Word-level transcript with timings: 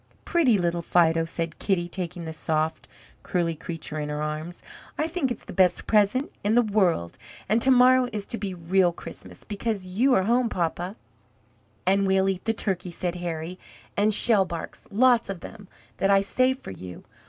"Pretty 0.25 0.57
little 0.57 0.81
Fido," 0.81 1.25
said 1.25 1.59
Kitty, 1.59 1.87
taking 1.87 2.25
the 2.25 2.33
soft, 2.33 2.87
curly 3.21 3.53
creature 3.53 3.99
in 3.99 4.09
her 4.09 4.19
arms; 4.19 4.63
"I 4.97 5.05
think 5.07 5.29
it's 5.29 5.45
the 5.45 5.53
best 5.53 5.85
present 5.85 6.31
in 6.43 6.55
the 6.55 6.63
world, 6.63 7.19
and 7.47 7.61
to 7.61 7.69
morrow 7.69 8.09
is 8.11 8.25
to 8.25 8.39
be 8.39 8.55
real 8.55 8.91
Christmas, 8.91 9.43
because 9.43 9.85
you 9.85 10.15
are 10.15 10.23
home, 10.23 10.49
papa." 10.49 10.95
"And 11.85 12.07
we'll 12.07 12.29
eat 12.29 12.45
the 12.45 12.51
turkey," 12.53 12.89
said 12.89 13.13
Harry, 13.21 13.59
"and 13.95 14.11
shellbarks, 14.11 14.87
lots 14.89 15.29
of 15.29 15.41
them, 15.41 15.67
that 15.97 16.09
I 16.09 16.21
saved 16.21 16.63
for 16.63 16.71
you. 16.71 17.03